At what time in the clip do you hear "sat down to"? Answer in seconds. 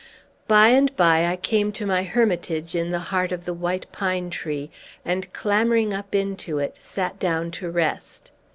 6.81-7.69